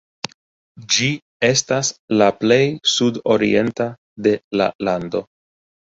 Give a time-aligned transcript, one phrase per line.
[0.95, 1.09] Ĝi
[1.51, 1.93] estas
[2.23, 2.59] la plej
[2.95, 3.91] sudorienta
[4.29, 5.29] de la lando.